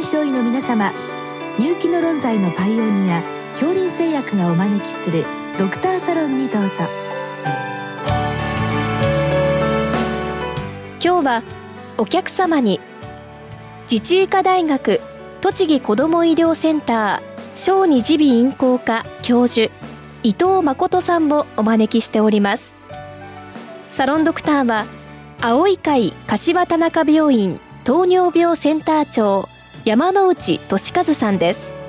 [0.00, 0.94] 臨床医の皆様
[1.58, 3.22] 入気の論剤のパイオニア
[3.52, 5.26] 恐林製薬がお招きする
[5.58, 6.70] ドクターサロンにどうぞ。
[11.04, 11.42] 今日は
[11.98, 12.80] お客様に
[13.90, 15.02] 自治医科大学
[15.42, 19.70] 栃木こども医療センター小児耳鼻咽喉科教授
[20.22, 22.74] 伊藤誠さんをお招きしております。
[23.90, 24.86] サロンドクターは
[25.42, 29.46] 青い会柏田中病院糖尿病センター長
[29.84, 31.79] 山内俊和さんです。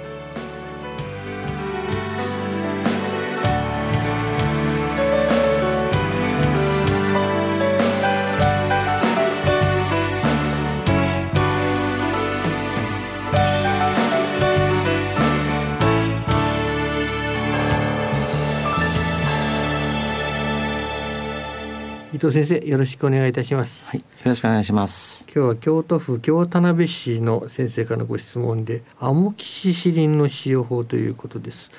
[22.22, 25.26] 藤先生よろしくお願いいたします、はい、よろしくお願いします。
[25.34, 31.72] 今日は京都府京田辺市の先生からのご質問でアモキシシリンの使用法ということです。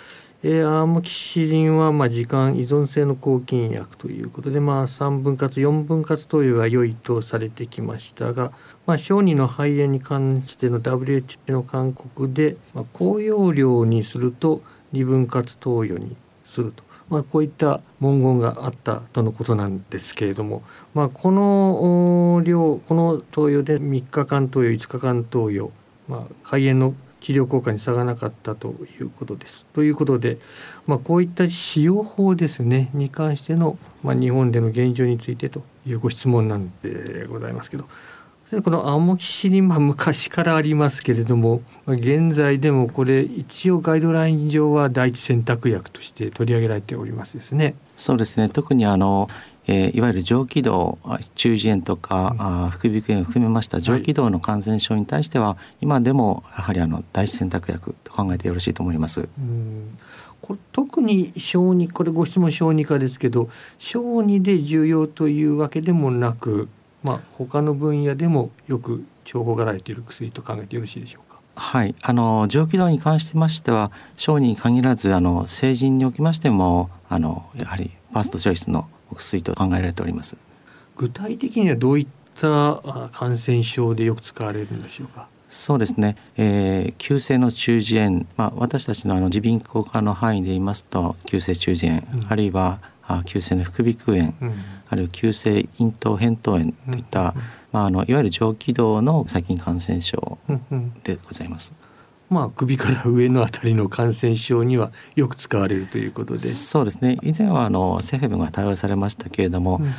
[0.42, 8.50] えーアモキシシリンはまあ時間依存性の抗菌薬ということで、まあ、3分割4分割投与が良いとされてきましたが、
[8.84, 14.60] まあ、小児の肺炎に関しての WHO の勧告で、まあ、高用量にすると
[14.92, 16.82] 2分割投与にすると。
[17.12, 20.62] まあ、こういった文言があったとのことなんですけれども、
[20.94, 25.70] まあ、この量この投与で3日間投与5日間投与、
[26.08, 28.68] まあ、肺炎の治療効果に差がなかったと
[28.98, 29.66] いうことです。
[29.74, 30.38] ということで、
[30.86, 37.84] まあ、こういった使用法ですねに関しての、まあ、日本での現状についてというご質問なんでございますけど
[38.60, 47.74] このアモキシリン、まあ、昔からありますけれどもまあ現在でもこれ一応ガイドライン上は第一選択薬として取り上げられておりますですね。
[47.96, 48.50] そうですね。
[48.50, 49.28] 特にあの、
[49.66, 59.28] えーいわゆる上気道あ中耳炎とか、あ副鼻腔炎を含めました上気道の感染症に対しては、今でもやはりあの第一選択薬と考えてよろしいと思います。
[59.38, 59.98] うん
[60.40, 63.48] これ特に小児これご質問小児科ですけど
[63.78, 66.68] 小児で重要というわけでもなく、
[67.02, 71.38] まあ、他の分野でもよく重宝がられている薬と考えてよろしいでしょうか？
[71.54, 80.36] はい、あの上気道に関しましては小児に限らずあの成人におきましてもあのやはりファーストチョイスのお薬と考えられております。
[80.96, 82.06] 具体的にはどういっ
[82.38, 85.28] たあ感染症でよく使われるんでしょうか？
[85.48, 87.84] そうですね、えー急性の中耳
[88.16, 92.26] 炎、まあ、私たちのあの耳鼻咽喉科の範囲で言いますと急性中耳炎、うん。
[92.28, 94.54] あるいはあ急性の副鼻腔炎、うん
[94.92, 97.34] あるいは急性咽頭扁桃炎といった、
[97.72, 100.38] まあ、あのいわゆる上気道の細菌感染症
[101.02, 101.72] でございます。
[102.28, 106.40] まあ首から上のあたりの感染症にはよく使われるということで。
[106.40, 109.92] そうですね以前はあの政府が対応されましたけれども、うんうん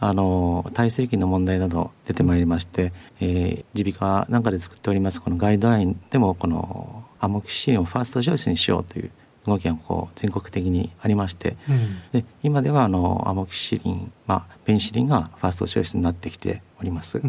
[0.00, 9.10] あの耐性期の問題など出てまいりましてえー耳鼻科なんかで作っておりますこのガイドラインでもこのアモキシリンをファーストチョイスにしようという
[9.48, 12.00] 動きがこう全国的にありましてうん。
[12.12, 17.20] で今ではあのアモキシリン、まあ、ペニシリンがファーストチョイスになってきております。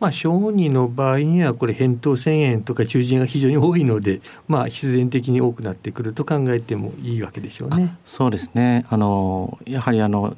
[0.00, 7.98] まあ小児の場合にはこれ扁桃腺炎とか中耳炎が非常に多いので、まあ必然的に多くなってくると考えてもいいわけでしょうねあ。
[8.04, 10.34] そうですねあのやはりあの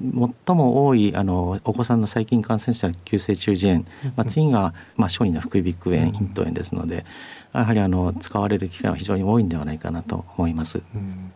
[0.47, 3.85] 最も多いあのお子さんの細菌感染者は急性中耳炎、
[4.17, 7.05] まあ、次が、まあ、小児の副鼻腔炎うん咽頭炎ですので
[7.53, 10.83] やはりあの使われる機会は非常に多いんではないかなと思います。
[10.95, 11.33] うん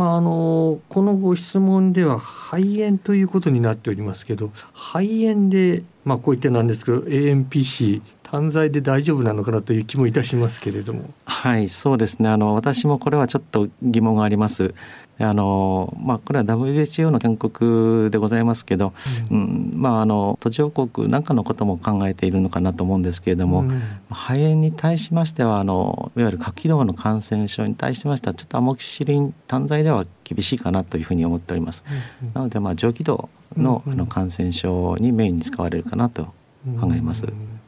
[0.00, 11.12] まああのこのご質問では肺炎ということになっておりますけど肺炎でまあこう言ってなんですけど AMPC 単剤で大丈夫なのかなという気もいたしますけれども。
[11.40, 12.28] はい、そうですね。
[12.28, 14.74] あの私もこれはちょっと疑問があります。
[15.18, 18.92] であのまあこれは WHO の勧告でございますけど、
[19.30, 31.86] うん、まああの途上国なんかのことも考えているのかなと思うんですけれども、うん肺炎に対しましてはあのいわゆる下気道の感染症に対しましてはちょっとアモキシリン単剤では厳しいかなというふうに思っております。
[32.34, 36.34] なのでまあ上気道の,、うんうんあの感染症にメインに使われるかなと
[36.80, 37.24] 考えます。
[37.24, 37.59] うん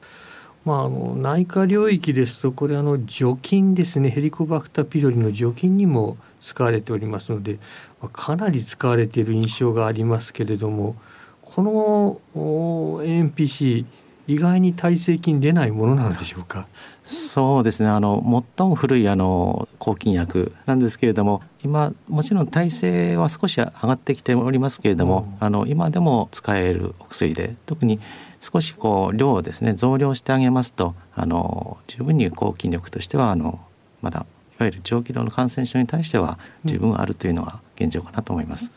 [0.65, 4.11] まあ、あの内科領域ですとこれあの除菌ですね。
[4.11, 7.59] ヘリコバクターピロリの除菌にも使われておりますので、
[8.01, 10.97] まあかなり使われている印象がありますけれども
[11.43, 13.85] この ANPC
[14.33, 16.67] 意外に耐性菌出ないものなのでしょうか？
[17.05, 18.23] そうですねあの
[18.57, 28.01] 最も古いあの抗菌薬なんですけれども今もちろん耐性は少し上がってきておりますけれども、あの今でも使えるお薬で特に
[28.41, 33.61] 少しこう量をですね増量してあげますとあの十分に抗菌力としてはあの
[34.01, 34.25] まだ
[34.59, 38.73] いわゆる上気道の感染症に対しては十分あるというのが現状かなと思います。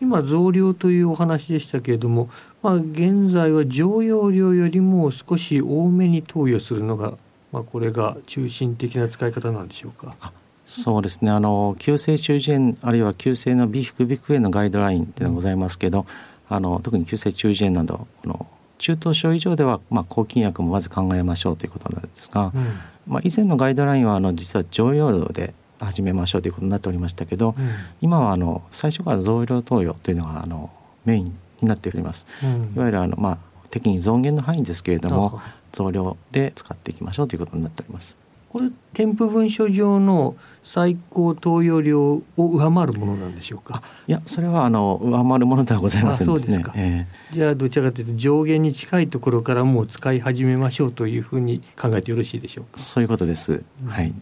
[0.00, 2.30] 今増量というお話でしたけれども、
[2.62, 7.18] まあ、現在は常用量よりも少し多めに投与するのが
[7.52, 10.32] まあ、これが中心的な使い方なんでしょうか。
[10.64, 16.04] そうですねあの急性中耳炎あるいは急性の鼻腹鼻腔炎のガイドラインっていうのがございますけど、
[16.50, 18.46] あの特に急性中耳炎などこの
[18.76, 22.66] 中等症以上では、まあ、抗菌薬もまず考えましょうということなんですが、うん、
[23.06, 27.68] まあ、以前のガイドラインはあの実は常用量で始めましょうということになっておりましたけど、うん、
[28.00, 30.70] 今はあの最初から増量投与というのがあの
[31.04, 32.26] メインになっております。
[32.42, 33.38] うん、いわゆるあの、まあ、
[33.70, 35.40] 適宜増減の範囲ですけれども
[35.72, 38.16] 増量で使っていきましょうということになっております。
[38.50, 40.34] これ添付文書上の
[40.64, 43.82] 最高投与量を上回るものなんでしょうか？
[44.06, 46.64] いやそれはあの上回るものではございませんですね。
[46.64, 52.78] すえー、じゃあどちらかというと上限に近いところからもう使い始めましょうというふうに考えてよろしいでしょうか？
[52.78, 53.62] そういうことです。
[53.86, 54.14] はい。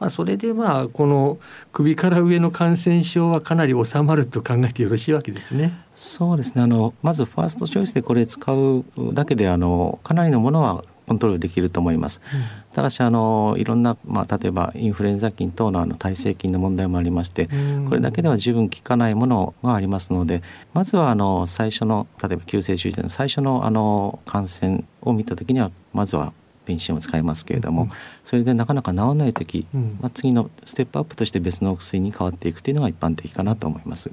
[0.00, 1.38] まあ、それでまあこの
[1.72, 5.72] 首から上の感染症はかなり収まると考えてよろしいわけですね。
[5.94, 12.22] そうですねあのまずファーストチョイスでこれ使うだけであのかなりのものはコントロールできると思います。
[12.32, 12.40] うん、
[12.72, 17.48] ただしあのいろんな、まあ、例えばインフルエンザ菌等のあの耐性菌の問題もありまして、
[17.88, 20.42] これだけでは十分効かないものがありますので
[20.72, 26.32] まずはあの最初の例えば急性中耳炎の最初のあの感染を見た時にはまずは
[26.64, 27.90] ペンシンを使いますけれども、うん、
[28.24, 34.10] それでなかなか治らない時、うん、まあ、次のステップアップとして別の薬に変わっていくというのが一般的かなと思います。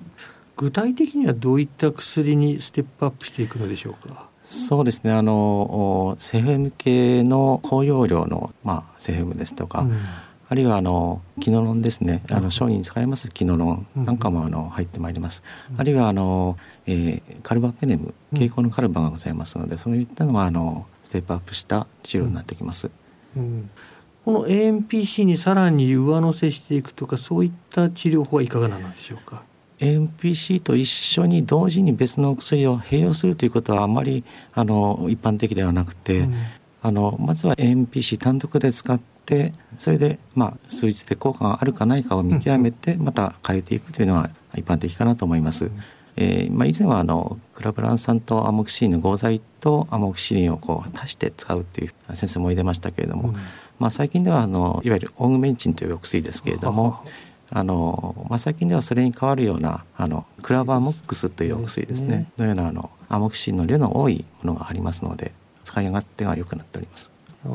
[0.58, 4.30] 具体的にはどういった薬にステップアップしていくのでしょうか？
[4.44, 5.12] そうですね。
[5.12, 9.98] あのセフェム系の高容量の、まあ、セフェムですとか、うん、
[10.50, 12.22] あるいはあのキノロンですね。
[12.30, 16.58] あの小児に使いますキノロンなんかもあの入ってまいります、うん、あるいはあの、
[16.88, 22.90] えー、カルバペネム蛍光のカルバがございますので、そういったのはあのステップアップした治療になってきます。
[23.36, 23.70] うん。
[24.26, 29.44] この AMPC にさらに上乗せしていくとかそういった治療法はいかがなんでしょうか
[29.80, 34.24] ？AMPC と一緒に同時に別の薬を併用するということはあまり
[34.54, 36.36] あの一般的ではなくて、うん、
[36.84, 45.66] あのまずは AMPC 単独で使ってそれで、まあ、数日で効果があるかないかを見極めてまた変えていくというのが一般的かなと思います。
[45.66, 45.82] うん
[46.16, 53.36] えーまあ、以前はあのクラブラン酸とアモキシリンの合剤とアモキシリンをこう足して使うっていう先生も入れましたけれども、うん、
[53.80, 57.04] まあ、最近ではあのいわゆるオーグメンチンというお薬ですけれども
[57.50, 65.32] あの、まあ、最近ではそれに代わるようなあのクラバーモックスというお薬ですね、ね、のようなあのアモキシンの量の多いものがありますので
[65.64, 67.12] 使い勝手が良くなっております。
[67.46, 67.48] あ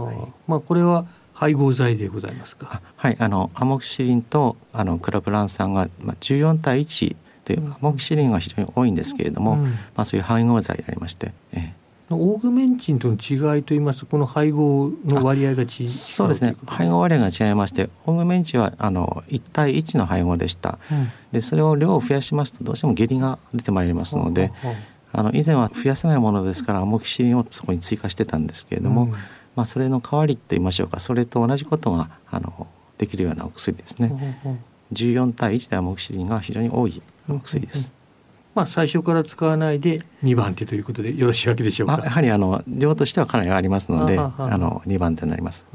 [0.46, 2.80] まあ、これは配合剤でございますか？
[2.96, 3.16] はい。
[3.18, 11.86] あのアモキシリンとあのクラブラン酸が、まあ、14対1というアモキシリンが非常に多いんですけれども、うん、まあ、そういう配合剤でありまして、ええ。
[12.10, 16.56] オーグメンチンとの違いといいますとこの配合の割合が違うそうですね。
[16.66, 24.52] 配合割合が違いましてオーグメンチンはあの1対1の配合でした、うん、でそれを量を増やしますとどうしても下痢が出てまいりますので、
[25.12, 29.10] あの以前は増やせないものですからアモキシリンをそこに追加してたんですけれども、うん、
[29.56, 31.00] まあ、それの代わりといいましょうか。
[31.00, 34.58] それと同じことがあのできるようなお薬ですね、うん、
[34.92, 37.92] 14対1でアモキシリンが非常に多いお薬です、
[38.54, 42.00] まあ、最初から使わないで2番手ということでよろしいわけでしょうか。
[42.04, 45.66] やはりあの量としてはかなりありますので、あの2番手になります。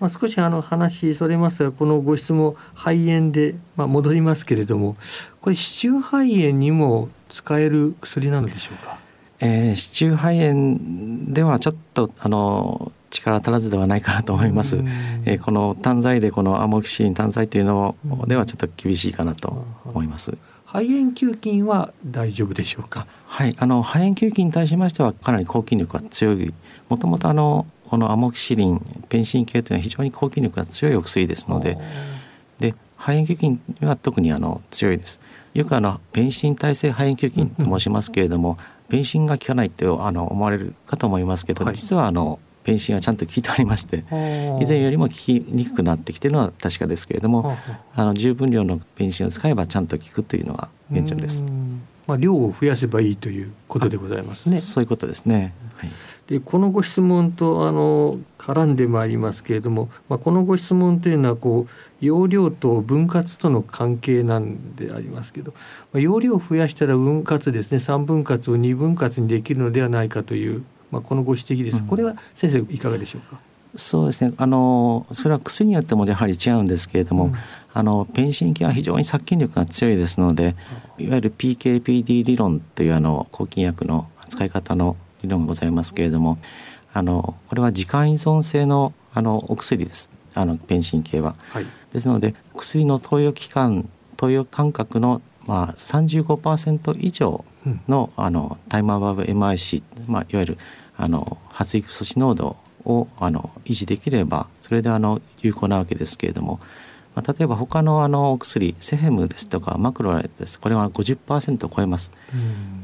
[0.00, 4.96] まあ、少しあの話それますがこのご質問肺炎で、まあ、戻りますけれども
[5.40, 8.98] これ子宮肺炎にも使える薬なのでしょうか、
[9.40, 14.78] えー、子宮肺炎ではちょっとあの力足らずではないかなと思います。
[15.24, 17.96] えー、この単剤でこのアモキシリン単剤というの
[18.26, 20.36] ではちょっと厳しいかなと思います。
[20.66, 23.06] 肺炎球菌は大丈夫でしょうか？
[23.26, 26.52] はい、あの肺炎球菌に対しましてはかなり抗菌力が強い。
[26.88, 31.78] もともとあのこのアモキシリン、ペンシン系というのは非常に抗菌力が強いお薬ですので、
[32.58, 35.20] で肺炎球菌には特にあの強いです。
[35.52, 38.58] よくあのペンシン耐性肺炎球菌と申しますけれども、
[38.88, 44.04] ペンシンが効かないとあの思われるかと思いますけど、はい、実はあのペンシンはちゃんと効いておりまして
[44.60, 47.56] 以前よりも効きにくくなってきているのは確かですけれども
[47.94, 51.44] あの十分量のペンシンを使えばちゃんと効くというのが現状です。
[52.06, 54.60] まあ、量を増やせばいいということでございますね。
[54.60, 55.54] そういうことですね。
[55.76, 55.90] はい、
[56.28, 65.54] でこのご質問とあの絡んでまいりますけれども、まあ、このご質問というのはこう容量と分割との関係なんでありますけど、
[65.92, 70.62] まあ、容量を増やしたら分割ですね3分割を2分割にできるのではないかという
[70.94, 73.38] まあ、このご指摘です、これは先生いかがでしょうか？
[73.76, 74.32] そうですね。
[74.36, 77.34] あのそれは薬によってもやはり違うんですけれども、うん、
[77.72, 80.54] あのペンシン系は非常に殺菌力が強いですので
[80.96, 86.38] いわゆる PKPD 理論というあの抗菌薬の扱い方の理論がございますけれども
[86.92, 90.08] あのこれは時間依存性のあのお薬です。
[90.36, 91.34] あのペンシン系は。
[91.50, 97.44] はい、ですので薬の投与期間投与間隔のまあ35%以上
[97.88, 100.58] の,、あのタイムアバブ MIC、まあ、いわゆる
[100.96, 106.60] あの発育素子濃度をあの維持できればそれであの有効なわけですけれども、
[107.14, 110.58] まあ、例えば他のあのお薬セヘムですとかマクロライです。
[110.58, 112.12] これは50%を超えます。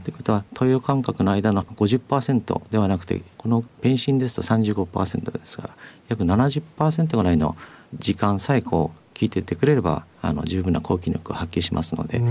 [0.04, 5.76] ということは投与間隔の間の50%ではなくてこのペンシンですと35%ですから
[6.08, 7.56] 約70%ぐらいの
[7.98, 12.22] 時間さえこう効いていってくれればあの十分な抗菌力を発揮しますので、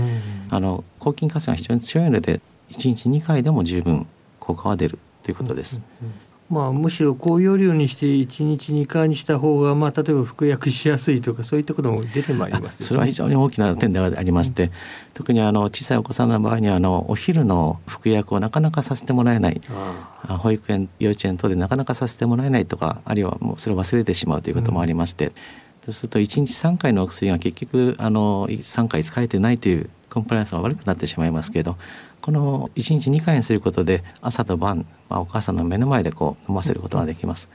[0.50, 4.06] あの抗菌活性が非常に強いので1日2回でも十分
[4.40, 4.98] 効果は出る
[5.30, 5.80] ということです。
[6.48, 14.70] まあ、むしろ高容量にして1日2回にした方が、まあ、例えば服薬しやすいとかそういったことも出てまいります、ね、それは非常に大きな点でありまして、うん、
[15.14, 19.60] 特にあの小さいお子さんの場合にはあのお昼の服薬をなかなかさせてもらえない。
[20.26, 25.32] 保育園幼稚園等でなかなかさせてもらえないとかあるいはもうそれを忘れてしまうということもありまして、うん、
[25.82, 31.76] そうすると1日3回のお薬が結局あの3回使えてないというコンプライアンスが悪くなってしまいますけど
[32.20, 37.48] この1日2回にすることで朝と晩、まあ、お母さんの目の前でこう飲ませることができます。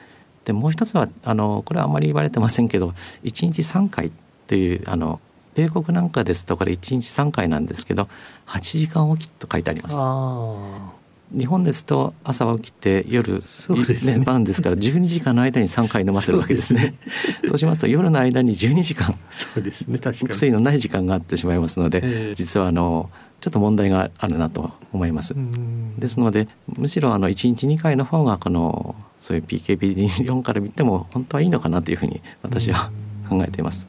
[0.45, 2.89] でもう一つはあのこれはあまり言われてませんけど
[3.23, 4.11] 1日3回
[4.47, 5.19] というあの
[5.55, 8.07] 米国なんかですとこれ1日3回なんですけど
[8.45, 9.97] 8時間おきと書いてあります。
[11.31, 13.41] 日本ですと朝起きて夜、
[14.03, 16.95] ね、ね、晩ですから12時間の間に3回飲ませるわけですね。
[17.41, 23.09] そ うそうしますと夜の間に12時間そうですね確かに薬のない時間があってしまいますので、えー、実はあの
[23.41, 25.35] ちょっと問題があるなと思います。
[25.97, 32.91] ですのでむしろあの1日2回の方がこのそういう PKPD4 から見ても本当はいいのかなというふうに私は
[33.27, 33.87] 考えています。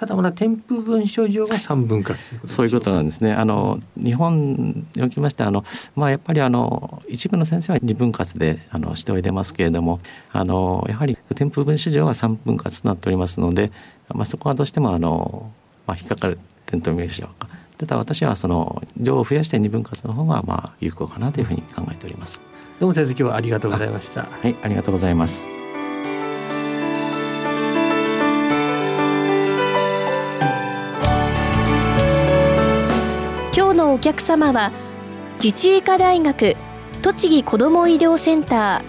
[0.00, 3.34] ただまだ添付文書上が三分割そういうことなんですね。
[3.34, 5.62] あの日本におきましてあの
[5.94, 10.00] まあやっぱりあの一部の先生は二分割であのしておいてますけれども、
[10.32, 13.72] あのやはり添付文書上は三分割となっておりますので、
[14.08, 15.52] まあそこはどうしてもあの
[15.86, 17.50] まあ引っかかる点と見ましょうか。
[17.76, 22.40] ただ私はその量を増やして二分割の方がまあ有効かなというふうに考えております。
[22.78, 24.22] どうも先生今日はありがとうございました。
[24.22, 25.59] はい、ありがとうございます。
[34.00, 34.72] 客様は
[35.42, 36.56] 自治医科大学
[37.02, 38.82] 栃木こども医療センタ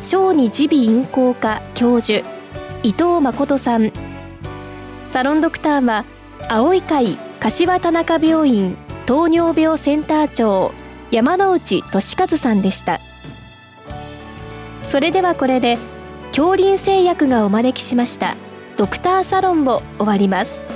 [0.00, 2.26] ー小児耳鼻咽喉科教授
[2.82, 3.92] 伊藤誠さん。
[5.10, 6.04] サロンドクターは
[6.48, 10.72] 青い会柏田中病院糖尿病センター長
[11.10, 13.00] 山内俊和さんでした。
[14.88, 15.78] それではこれで
[16.28, 18.36] 恐林製薬がお招きしました
[18.76, 20.73] ドクターサロンを終わります。